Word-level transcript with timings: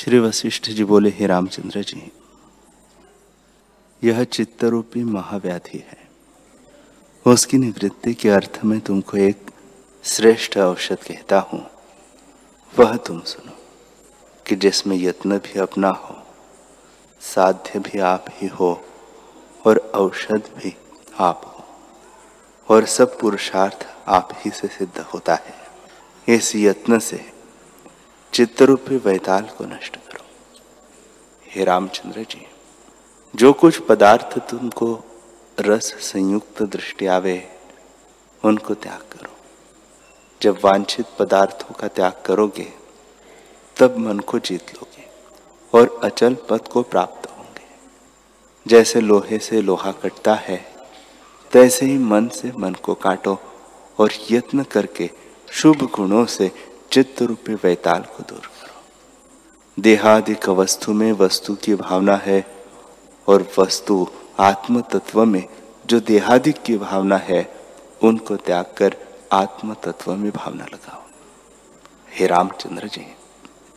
श्री 0.00 0.18
वशिष्ठ 0.18 0.70
जी 0.70 0.84
बोले, 0.84 1.10
हे 1.10 1.26
रामचंद्र 1.26 1.82
जी, 1.82 2.12
यह 4.04 4.24
चित्तरूपी 4.24 5.04
महाव्याधि 5.04 5.78
है। 5.78 6.08
उसकी 7.26 7.58
निवृत्ति 7.58 8.14
के 8.14 8.28
अर्थ 8.28 8.60
में 8.64 8.80
तुमको 8.80 9.16
एक 9.16 9.50
श्रेष्ठ 10.04 10.58
औषध 10.58 10.96
कहता 10.96 11.38
हूँ। 11.38 11.70
वह 12.78 12.96
तुम 12.96 13.20
सुनो 13.20 13.52
कि 14.46 14.56
जिसमें 14.56 14.96
यत्न 14.96 15.38
भी 15.38 15.60
अपना 15.60 15.88
हो, 15.88 16.16
साध्य 17.20 17.78
भी 17.78 17.98
आप 17.98 18.24
ही 18.30 18.48
हो 18.48 18.84
और 19.66 19.78
औषध 19.78 20.50
भी 20.56 20.76
आप 21.18 21.42
हो 21.44 22.74
और 22.74 22.86
सब 22.86 23.18
पुरुषार्थ 23.18 23.86
आप 24.08 24.28
ही 24.34 24.50
से 24.50 24.68
सिद्ध 24.68 25.00
होता 25.00 25.34
है। 25.34 25.54
इस 26.36 26.56
यत्न 26.56 26.98
से 26.98 27.39
चित्तरूपी 28.32 28.96
वैताल 28.96 29.42
को 29.42 29.64
नष्ट 29.64 29.96
करो। 29.96 30.24
हे 31.46 31.64
रामचंद्र 31.64 32.22
जी, 32.22 32.46
जो 33.36 33.52
कुछ 33.52 33.78
पदार्थ 33.78 34.38
तुमको 34.38 35.04
रस 35.60 35.94
संयुक्त 35.94 36.62
दृष्टि 36.62 37.06
आवे, 37.06 37.48
उनको 38.44 38.74
त्याग 38.74 38.98
करो। 38.98 39.32
जब 40.42 40.58
वांछित 40.64 41.06
पदार्थों 41.18 41.74
का 41.74 41.88
त्याग 41.88 42.22
करोगे, 42.26 42.72
तब 43.76 43.98
मन 43.98 44.18
को 44.18 44.38
जीत 44.38 44.74
लोगे 44.74 45.04
और 45.78 46.00
अचल 46.04 46.36
पद 46.50 46.68
को 46.68 46.82
प्राप्त 46.82 47.30
होंगे। 47.30 47.66
जैसे 48.66 49.00
लोहे 49.00 49.38
से 49.38 49.62
लोहा 49.62 49.92
कटता 49.92 50.34
है, 50.34 50.74
तैसे 51.52 51.86
ही 51.86 51.98
मन 51.98 52.28
से 52.28 52.52
मन 52.56 52.74
को 52.74 52.94
काटो 52.94 53.38
और 53.98 54.10
यत्न 54.30 54.62
करके 54.62 55.10
शुभ 55.50 55.76
गुणों 55.76 56.26
से 56.26 56.69
चित्त 56.92 57.22
रूपी 57.22 57.54
वैताल 57.54 58.02
को 58.02 58.22
दूर 58.28 58.38
करो। 58.38 59.82
देहादिक 59.82 60.48
वस्तु 60.48 60.92
में 60.92 61.12
वस्तु 61.12 61.54
की 61.54 61.74
भावना 61.74 62.16
है 62.16 62.44
और 63.28 63.48
वस्तु 63.58 64.06
आत्म 64.38 64.80
तत्व 64.80 65.24
में 65.24 65.44
जो 65.86 66.00
देहादिक 66.00 66.62
की 66.62 66.76
भावना 66.76 67.16
है, 67.16 67.54
उनको 68.02 68.36
त्याग 68.36 68.74
कर 68.76 68.96
आत्म 69.32 69.74
तत्व 69.74 70.14
में 70.14 70.30
भावना 70.30 70.64
लगाओ। 70.64 71.02
हे 72.12 72.26
रामचंद्र 72.26 72.88
जी, 72.88 73.06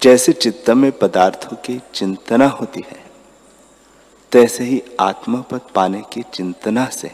जैसे 0.01 0.33
चित्त 0.33 0.69
में 0.69 0.91
पदार्थों 0.91 1.57
की 1.57 1.81
चिंतना 1.93 2.47
होती 2.47 2.83
है, 2.91 3.03
तैसे 4.31 4.63
ही 4.63 4.81
आत्मपद 4.99 5.61
पाने 5.75 6.01
की 6.13 6.21
चिंतना 6.33 6.85
से 6.85 7.11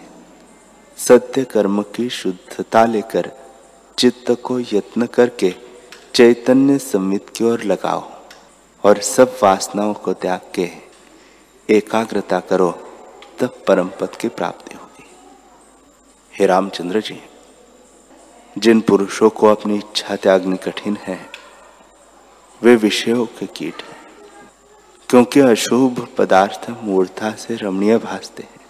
सत्य 0.97 1.43
कर्म 1.43 1.81
की 1.81 2.09
शुद्धता 2.09 2.85
लेकर 2.85 3.31
चित्त 3.97 4.31
को 4.43 4.59
यत्न 4.59 5.05
करके 5.05 5.55
चैतन्य 6.19 6.77
संवित 6.77 7.29
की 7.29 7.43
ओर 7.43 7.63
लगाओ 7.63 8.11
और 8.83 8.99
सब 8.99 9.37
वासनाओं 9.43 9.93
को 9.93 10.13
त्याग 10.13 10.41
के 10.55 10.71
एकाग्रता 11.69 12.39
करो, 12.39 12.71
तब 13.39 13.57
परम 13.67 13.89
पद 13.99 14.15
की 14.15 14.27
प्राप्ति 14.27 14.75
होगी। 14.75 15.05
हे 16.39 16.45
रामचंद्र 16.45 17.01
जी, 17.01 17.21
जिन 18.57 18.81
पुरुषों 18.81 19.29
को 19.29 19.47
अपनी 19.47 19.77
इच्छा 19.77 20.15
त्यागनी 20.15 20.57
कठिन 20.57 20.97
है, 21.01 21.19
वे 22.63 22.75
विषयों 22.75 23.25
के 23.25 23.45
कीट 23.45 23.81
हैं, 23.81 23.97
क्योंकि 25.09 25.39
अशुभ 25.39 26.07
पदार्थ 26.17 26.69
मूर्ता 26.83 27.31
से 27.31 27.55
रमणीय 27.55 27.97
भासते 27.97 28.43
हैं। 28.43 28.65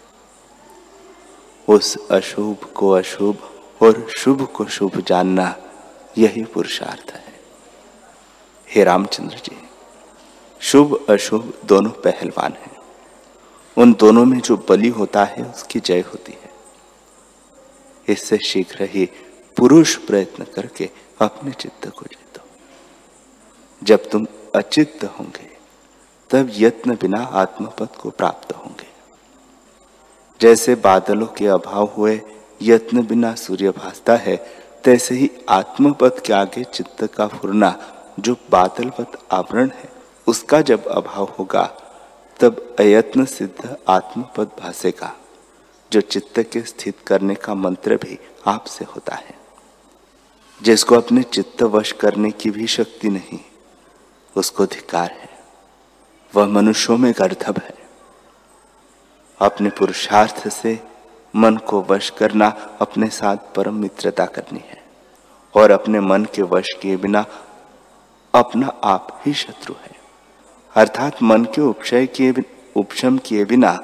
उस 1.67 2.07
अशुभ 2.11 2.71
को 2.75 2.89
अशुभ 2.89 3.49
और 3.81 4.07
शुभ 4.17 4.45
को 4.45 4.65
शुभ 4.65 5.01
जानना 5.01 5.55
यही 6.17 6.43
पुरुषार्थ 6.43 7.11
है। 7.11 7.28
हे 8.71 8.83
रामचंद्र 8.83 9.35
जी, 9.35 9.55
शुभ 10.61 11.05
अशुभ 11.09 11.53
दोनों 11.65 11.89
पहलवान 11.89 12.53
हैं। 12.53 12.75
उन 13.77 13.93
दोनों 13.93 14.25
में 14.25 14.39
जो 14.39 14.57
बलि 14.69 14.89
होता 14.89 15.23
है, 15.23 15.43
उसकी 15.43 15.79
जय 15.79 15.99
होती 15.99 16.31
है। 16.31 16.49
इससे 18.07 18.37
शीघ्र 18.37 18.83
ही 18.83 19.09
पुरुष 19.57 19.95
प्रयत्न 19.95 20.43
करके 20.43 20.89
अपने 21.21 21.51
चित्त 21.51 21.87
को 21.87 22.01
जीतो 22.01 22.41
जब 23.83 24.09
तुम 24.09 24.27
अचित्त 24.55 25.03
होंगे, 25.03 25.49
तब 26.29 26.51
यत्न 26.53 26.95
बिना 26.95 27.23
आत्मपद 27.23 27.89
को 28.01 28.09
प्राप्त 28.09 28.55
होंगे। 28.55 28.87
जैसे 30.41 30.75
बादलों 30.75 31.27
के 31.27 31.47
अभाव 31.47 31.93
हुए, 31.97 32.21
यत्न 32.61 33.05
बिना 33.05 33.35
सूर्य 33.35 33.69
भासता 33.69 34.15
है, 34.15 34.35
तैसे 34.83 35.15
ही 35.15 35.31
आत्मपद 35.49 36.19
के 36.25 36.33
आगे 36.33 36.63
चित्त 36.63 37.03
का 37.15 37.27
फुरना 37.27 37.95
जो 38.19 38.35
बादलवत 38.49 39.19
आवरण 39.31 39.69
है, 39.69 39.89
उसका 40.27 40.61
जब 40.61 40.85
अभाव 40.85 41.35
होगा, 41.39 41.63
तब 42.39 42.75
अयत्न 42.79 43.25
सिद्ध 43.25 43.77
आत्मपद 43.87 44.51
भासेगा, 44.59 45.15
जो 45.91 46.01
चित्त 46.01 46.39
के 46.39 46.61
स्थित 46.61 46.95
करने 47.07 47.35
का 47.35 47.53
मंत्र 47.53 47.95
भी 47.95 48.19
आपसे 48.47 48.85
होता 48.85 49.15
है। 49.15 49.39
जिसको 50.61 50.95
अपने 50.95 51.23
चित्त 51.23 51.63
वश 51.63 51.91
करने 51.91 52.31
की 52.31 52.49
भी 52.49 52.67
शक्ति 52.67 53.09
नहीं, 53.09 53.39
उसको 54.35 54.65
धिकार 54.65 55.11
है। 55.11 55.29
वह 56.35 56.47
मनुष्यों 56.47 56.97
में 56.97 57.13
गर्धब 57.17 57.57
है। 57.57 57.75
अपने 59.41 59.69
पुरुषार्थ 59.69 60.49
से 60.49 60.79
मन 61.35 61.57
को 61.57 61.81
वश 61.81 62.09
करना 62.09 62.47
अपने 62.81 63.09
साथ 63.09 63.37
परम 63.55 63.75
मित्रता 63.75 64.25
करनी 64.25 64.59
है, 64.59 64.83
और 65.55 65.71
अपने 65.71 65.99
मन 65.99 66.25
के 66.25 66.41
वश 66.41 66.67
किए 66.81 66.97
बिना 66.97 67.25
अपना 68.33 68.67
आप 68.67 69.21
ही 69.25 69.33
शत्रु 69.33 69.73
है। 69.81 69.95
अर्थात 70.75 71.23
मन 71.23 71.45
के 71.45 71.61
उपशय 71.61 72.07
किए 72.07 72.33
उपशम 72.75 73.17
किए 73.17 73.45
बिना 73.45 73.79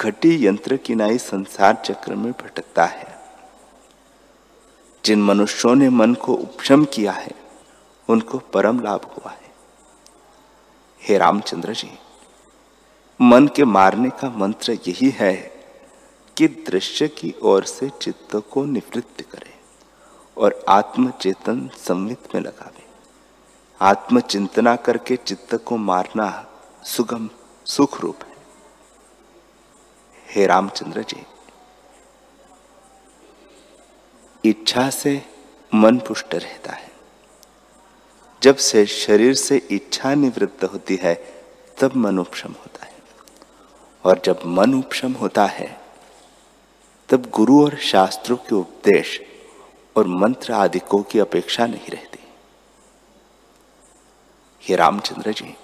घटी 0.00 0.46
यंत्र 0.46 0.76
की 0.76 0.94
नाई 0.94 1.18
संसार 1.18 1.74
चक्र 1.74 2.14
में 2.14 2.32
भटकता 2.32 2.84
है। 2.84 3.18
जिन 5.04 5.22
मनुष्यों 5.22 5.74
ने 5.74 5.88
मन 5.88 6.14
को 6.14 6.34
उपशम 6.34 6.84
किया 6.84 7.12
है, 7.12 7.32
उनको 8.08 8.38
परम 8.38 8.80
लाभ 8.80 9.00
हुआ 9.04 9.30
है। 9.30 9.50
हे 11.02 11.18
रामचंद्र 11.18 11.74
जी, 11.74 11.98
मन 13.20 13.46
के 13.46 13.64
मारने 13.64 14.10
का 14.10 14.30
मंत्र 14.30 14.72
यही 14.72 15.10
है 15.10 15.34
कि 16.36 16.48
दृश्य 16.48 17.08
की 17.08 17.34
ओर 17.42 17.64
से 17.64 17.90
चित्त 18.02 18.36
को 18.36 18.64
निवृत्त 18.64 19.20
करे 19.20 19.54
और 20.36 20.64
आत्मचेतन 20.68 21.70
संवित 21.76 22.34
में 22.34 22.42
लगावे। 22.42 22.87
आत्मचिंतना 23.80 24.76
करके 24.76 25.16
चित्त 25.16 25.54
को 25.54 25.76
मारना 25.76 26.46
सुगम 26.84 27.30
सुख 27.64 28.00
रूप 28.00 28.16
है। 28.22 28.36
हे 30.30 30.46
रामचंद्र 30.46 31.02
जी, 31.02 31.26
इच्छा 34.44 34.90
से 34.90 35.22
मन 35.74 35.98
पुष्ट 35.98 36.34
रहता 36.34 36.72
है। 36.72 36.90
जब 38.42 38.56
से 38.56 38.86
शरीर 38.86 39.34
से 39.34 39.56
इच्छा 39.70 40.14
निवृत्त 40.14 40.64
होती 40.64 40.96
है, 41.02 41.44
तब 41.80 41.96
मन 41.96 42.18
उपशम 42.18 42.52
होता 42.52 42.86
है। 42.86 42.94
और 44.04 44.20
जब 44.24 44.40
मन 44.46 44.74
उपशम 44.74 45.12
होता 45.12 45.46
है, 45.46 45.80
तब 47.08 47.30
गुरु 47.30 47.64
और 47.64 47.76
शास्त्रों 47.76 48.36
के 48.36 48.54
उपदेश 48.54 49.20
और 49.96 50.06
मंत्र 50.06 50.52
आदिकों 50.52 51.02
की 51.02 51.18
अपेक्षा 51.18 51.66
नहीं 51.66 51.86
रहती। 51.88 52.07
हे 54.62 54.76
रामचंद्र 54.76 55.32
जी, 55.32 55.54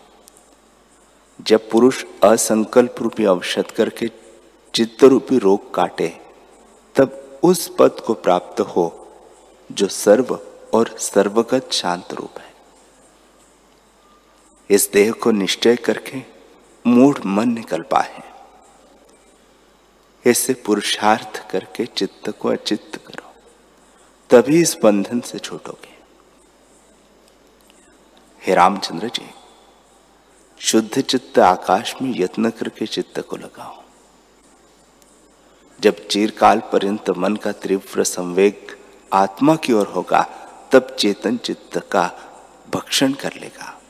जब 1.41 1.69
पुरुष 1.71 2.05
असंकल्प 2.23 3.03
रूपी 3.03 3.25
औषध 3.25 3.71
करके 3.71 4.09
चित्त 4.75 5.05
रूपी 5.05 5.39
रोग 5.39 5.73
काटे, 5.75 6.09
तब 6.97 7.41
उस 7.43 7.67
पद 7.79 8.01
को 8.01 8.15
प्राप्त 8.17 8.61
हो 8.61 8.87
जो 9.71 9.89
सर्व 9.89 10.39
और 10.75 10.97
सर्वगत 11.01 11.73
शांत 11.73 12.13
रूप 12.13 12.39
है। 12.39 12.53
इस 14.71 14.91
देह 14.93 15.13
को 15.13 15.31
निश्चय 15.31 15.77
करके 15.77 16.23
मूढ़ 16.85 17.19
मन 17.27 17.49
निकल 17.49 17.83
पाए। 17.91 18.23
इससे 20.25 20.55
पुरुषार्थ 20.67 21.49
करके 21.51 21.87
चित्त 21.87 22.31
को 22.31 22.49
अचित्त 22.49 22.97
करो, 22.99 23.33
तभी 24.31 24.61
इस 24.61 24.77
बंधन 24.83 25.21
से 25.21 25.39
छूटोगे। 25.39 25.94
हे 28.47 28.55
रामचंद्र 28.55 29.09
जी, 29.09 29.31
शुद्ध 30.59 31.01
चित्त 31.01 31.39
आकाश 31.39 31.95
में 32.03 32.15
यत्न 32.17 32.51
करके 32.51 32.87
चित्त 32.87 33.21
को 33.21 33.37
लगाओ। 33.37 33.83
जब 35.81 36.07
चीरकाल 36.09 36.61
पर्यंत 36.61 37.11
मन 37.11 37.37
का 37.37 37.53
तीव्र 37.53 38.05
संवेग 38.05 38.79
आत्मा 39.13 39.57
की 39.57 39.73
ओर 39.73 39.87
होगा, 39.87 40.23
तब 40.73 40.97
चेतन 40.99 41.37
चित्त 41.37 41.79
का 41.79 42.13
भक्षण 42.71 43.13
कर 43.13 43.33
लेगा। 43.35 43.81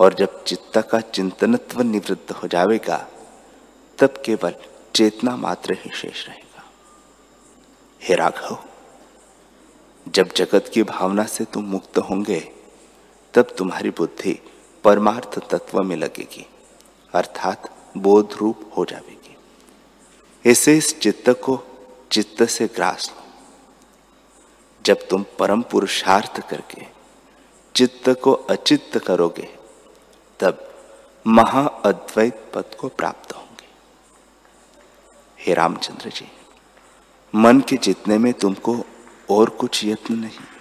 और 0.00 0.14
जब 0.14 0.44
चित्त 0.44 0.78
का 0.78 1.00
चिंतनत्व 1.00 1.82
निवृत्त 1.82 2.32
हो 2.32 2.48
जाएगा, 2.48 3.08
तब 3.98 4.22
केवल 4.26 4.54
चेतना 4.94 5.36
मात्र 5.36 5.72
ही 5.72 5.90
शेष 5.96 6.28
रहेगा। 6.28 6.64
हे 8.02 8.14
राघव, 8.14 8.58
जब 10.08 10.28
जगत 10.36 10.70
की 10.74 10.82
भावना 10.82 11.24
से 11.24 11.44
तुम 11.44 11.64
मुक्त 11.64 11.98
होंगे 11.98 12.59
तब 13.34 13.54
तुम्हारी 13.58 13.90
बुद्धि 13.90 14.40
परमार्थ 14.84 15.38
तत्व 15.38 15.82
में 15.82 15.96
लगेगी, 15.96 16.46
अर्थात 17.12 17.74
बोध 17.96 18.32
रूप 18.32 18.72
हो 18.76 18.84
जाएगी। 18.84 19.36
ऐसे 20.50 20.76
इस 20.78 21.00
चित्त 21.00 21.30
को 21.30 21.60
चित्त 22.12 22.44
से 22.44 22.66
ग्रास 22.66 23.14
लो। 23.16 23.22
जब 24.86 25.08
तुम 25.08 25.24
परम 25.38 25.62
पुरुषार्थ 25.62 26.48
करके 26.48 26.86
चित्त 27.76 28.08
को 28.22 28.32
अचित्त 28.32 28.98
करोगे, 28.98 29.48
तब 30.40 30.74
महाअद्वैत 31.26 32.52
पद 32.54 32.64
को 32.80 32.88
प्राप्त 32.88 33.32
होंगे। 33.32 33.68
हे 35.38 35.54
रामचंद्र 35.54 36.10
जी, 36.10 36.28
मन 37.34 37.60
के 37.60 37.76
जितने 37.76 38.18
में 38.18 38.32
तुमको 38.32 38.76
और 39.30 39.50
कुछ 39.50 39.84
यत्न 39.84 40.14
नहीं। 40.14 40.59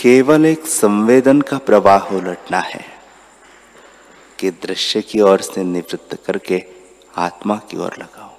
केवल 0.00 0.46
एक 0.46 0.66
संवेदन 0.66 1.40
का 1.40 1.58
प्रवाह 1.58 1.98
उलटना 1.98 2.58
है 2.58 2.84
कि 4.38 4.50
दृश्य 4.50 5.02
की 5.02 5.20
ओर 5.20 5.40
से 5.40 5.64
निवृत्त 5.64 6.24
करके 6.26 6.64
आत्मा 7.16 7.56
की 7.56 7.76
ओर 7.76 7.96
लगाओ 7.98 8.36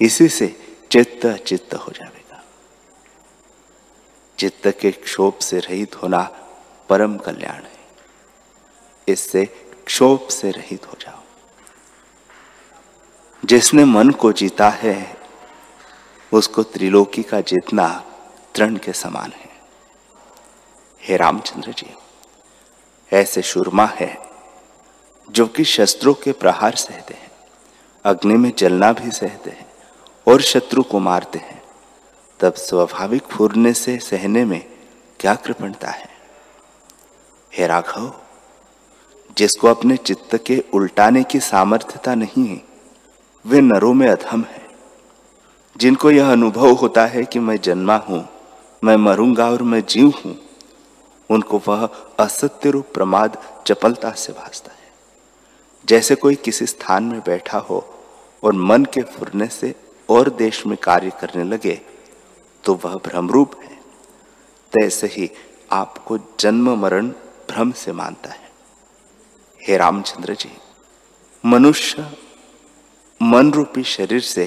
इसी 0.00 0.28
से 0.28 0.76
चित्त 0.90 1.26
चित्त 1.26 1.74
हो 1.74 1.92
जाएगा। 1.92 2.44
चित्त 4.38 4.68
के 4.80 4.90
क्षोभ 4.90 5.38
से 5.38 5.58
रहित 5.58 6.02
होना 6.02 6.22
परम 6.88 7.16
कल्याण 7.16 7.62
है। 7.62 7.78
इससे 9.08 9.44
क्षोभ 9.86 10.28
से 10.28 10.50
रहित 10.50 10.86
हो 10.86 10.94
जाओ। 11.00 11.22
जिसने 13.44 13.84
मन 13.84 14.10
को 14.10 14.32
जीता 14.32 14.68
है, 14.68 15.16
उसको 16.32 16.62
त्रिलोकी 16.62 17.22
का 17.22 17.40
जीतना 17.40 18.04
तृण 18.54 18.76
के 18.76 18.92
समान 18.92 19.32
है। 19.32 19.47
हे 21.08 21.16
रामचंद्र 21.16 21.72
जी, 21.72 21.86
ऐसे 23.12 23.42
शुरमा 23.42 23.84
है 23.84 24.18
जो 25.30 25.46
कि 25.46 25.64
शस्त्रों 25.64 26.14
के 26.14 26.32
प्रहार 26.32 26.74
सहते 26.74 27.14
हैं, 27.14 27.30
अग्नि 28.04 28.34
में 28.34 28.52
जलना 28.58 28.92
भी 28.92 29.10
सहते 29.10 29.50
हैं 29.50 29.66
और 30.28 30.40
शत्रु 30.40 30.82
को 30.82 30.98
मारते 30.98 31.38
हैं। 31.38 31.62
तब 32.40 32.54
स्वाभाविक 32.54 33.22
फूरने 33.22 33.72
से 33.72 33.98
सहने 33.98 34.44
में 34.44 34.68
क्या 35.20 35.34
कृपणता 35.34 35.88
है? 35.88 36.08
हे 37.56 37.66
राघव, 37.66 38.12
जिसको 39.38 39.68
अपने 39.68 39.96
चित्त 39.96 40.36
के 40.46 40.64
उल्टाने 40.74 41.22
की 41.22 41.40
सामर्थ्यता 41.40 42.14
नहीं 42.14 42.46
है, 42.46 42.62
वे 43.46 43.60
नरों 43.60 43.94
में 43.94 44.08
अधम 44.08 44.42
है। 44.42 44.66
जिनको 45.76 46.10
यह 46.10 46.32
अनुभव 46.32 46.72
होता 46.72 47.06
है 47.06 47.24
कि 47.24 47.38
मैं 47.38 47.60
जन्मा 47.60 47.96
हूँ, 47.96 48.28
मैं 48.84 48.96
मरूँगा 48.96 49.50
और 49.50 49.62
मैं 49.62 49.82
जीव 49.88 50.12
हूँ 50.24 50.47
उनको 51.30 51.62
वह 51.68 51.84
असत्य 52.18 52.70
रूप 52.70 52.92
प्रमाद 52.94 53.36
चपलता 53.66 54.10
से 54.12 54.32
भासता 54.32 54.72
है। 54.72 54.86
जैसे 55.84 56.14
कोई 56.14 56.34
किसी 56.34 56.66
स्थान 56.66 57.04
में 57.04 57.20
बैठा 57.20 57.58
हो 57.58 57.84
और 58.42 58.52
मन 58.52 58.84
के 58.84 59.02
फुरने 59.02 59.46
से 59.48 59.74
और 60.08 60.30
देश 60.30 60.64
में 60.66 60.76
कार्य 60.78 61.12
करने 61.20 61.44
लगे 61.44 61.80
तो 62.64 62.74
वह 62.74 62.94
भ्रमरूप 62.96 63.54
है। 63.62 63.76
तैसे 64.72 65.06
ही 65.06 65.30
आपको 65.72 66.18
जन्म 66.40 66.70
मरण 66.78 67.08
भ्रम 67.50 67.72
से 67.72 67.92
मानता 67.92 68.30
है। 68.30 68.50
हे 69.60 69.76
रामचंद्र 69.76 70.34
जी, 70.34 70.50
मनुष्य 71.44 72.10
मन 73.20 73.50
रूपी 73.52 73.82
शरीर 73.82 74.20
से 74.20 74.44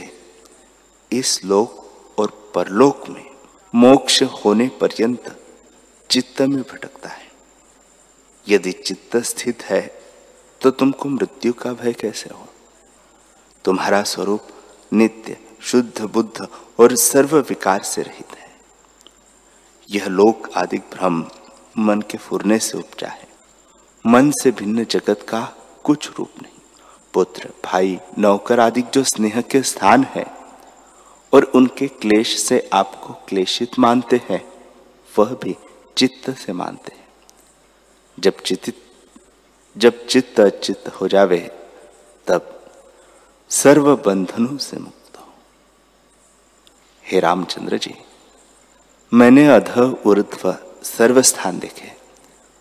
इस 1.11 1.43
लोक 1.45 2.19
और 2.19 2.51
परलोक 2.55 3.07
में 3.09 3.25
मोक्ष 3.73 4.21
होने 4.23 4.67
पर्यंत 4.81 5.29
चित्त 6.11 6.41
में 6.41 6.61
भटकता 6.61 7.09
है। 7.09 7.31
यदि 8.47 8.71
चित्त 8.71 9.17
स्थित 9.17 9.63
है 9.63 9.81
तो 10.61 10.71
तुमको 10.71 11.09
मृत्यु 11.09 11.53
का 11.53 11.71
भय 11.73 11.93
कैसे 11.93 12.29
हो? 12.29 12.47
तुम्हारा 13.65 14.01
स्वरूप 14.03 14.47
नित्य, 14.93 15.37
शुद्ध, 15.61 16.01
बुद्ध 16.01 16.47
और 16.79 16.95
सर्व 16.95 17.37
विकार 17.39 17.83
से 17.83 18.01
रहित 18.01 18.35
है। 18.37 18.49
यह 19.89 20.07
लोक 20.07 20.49
आदि 20.55 20.77
भ्रम 20.77 21.25
मन 21.77 22.01
के 22.01 22.17
फुरने 22.17 22.59
से 22.59 22.77
उपजा 22.77 23.07
है। 23.07 23.27
मन 24.05 24.31
से 24.31 24.51
भिन्न 24.51 24.85
जगत 24.85 25.25
का 25.29 25.41
कुछ 25.83 26.09
रूप 26.17 26.41
नहीं। 26.41 26.59
पुत्र, 27.13 27.49
भाई, 27.65 27.99
नौकर 28.17 28.59
आदि 28.59 28.81
जो 28.81 29.03
स्नेह 29.03 29.41
के 29.41 29.63
स्थान 29.63 30.03
है 30.03 30.25
और 31.33 31.43
उनके 31.55 31.87
क्लेश 31.87 32.37
से 32.39 32.69
आपको 32.73 33.13
क्लेशित 33.13 33.79
मानते 33.79 34.21
हैं, 34.29 34.45
वह 35.19 35.33
भी 35.33 35.55
चित्त 35.97 36.29
से 36.37 36.53
मानते 36.53 36.95
हैं। 36.95 37.07
जब 38.19 38.37
चित्त 38.37 38.73
जब 39.77 40.05
चित्त 40.05 40.39
अचित्त 40.39 40.87
हो 40.87 41.07
जावे, 41.07 41.39
तब 42.27 42.71
सर्व 43.49 43.95
बंधनों 43.95 44.57
से 44.57 44.77
मुक्त 44.77 45.17
हो। 45.19 45.27
हे 47.05 47.19
रामचंद्र 47.19 47.77
जी, 47.77 47.95
मैंने 49.13 49.47
अध 49.47 49.77
ऊर्ध्व 50.05 50.55
सर्व 50.83 51.21
स्थान 51.21 51.59
देखे, 51.59 51.91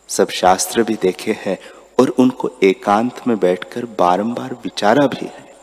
सब 0.09 0.29
शास्त्र 0.29 0.83
भी 0.83 0.95
देखे 0.95 1.33
हैं 1.41 1.59
और 2.01 2.09
उनको 2.09 2.51
एकांत 2.63 3.27
में 3.27 3.39
बैठकर 3.39 3.87
बारंबार 3.99 4.55
विचारा 4.55 5.07
भी 5.07 5.27
है। 5.27 5.55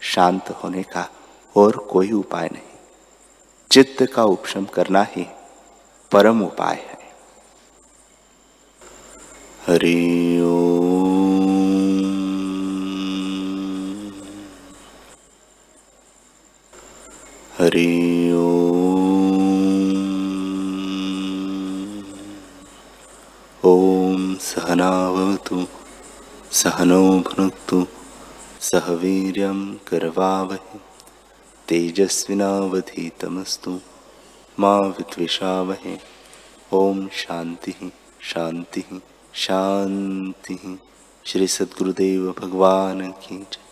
शांत 0.00 0.50
होने 0.50 0.82
का 0.82 1.08
और 1.56 1.76
कोई 1.92 2.12
उपाय 2.12 2.48
नहीं। 2.52 2.78
चित्त 3.70 4.06
का 4.14 4.24
उपशम 4.24 4.64
करना 4.64 5.02
ही 5.10 5.26
परम 6.14 6.42
उपाय 6.42 6.74
है। 6.74 6.98
हरि 9.66 10.00
हरि 17.58 17.94
ओम 23.62 24.34
सहनावतु 24.40 25.66
सहनौ 26.52 27.20
भुनक्तु 27.20 27.86
सह 28.60 28.92
वीर्यं 29.02 29.58
करवावहे 29.88 30.78
तेजस्विनावधीतमस्तु। 31.68 33.72
माँ 34.60 34.80
विद्विषावहे 34.80 35.98
ओम 36.72 37.08
शांति 37.08 37.92
शांति 38.20 38.84
शांति। 39.34 40.78
श्री 41.24 41.46
सद्गुरुदेव 41.46 42.34
भगवान 42.38 43.10
की 43.10 43.38
जय। 43.38 43.63